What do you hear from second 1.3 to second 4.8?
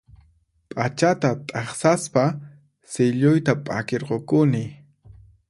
t'aqsaspa silluyta p'akirqukuni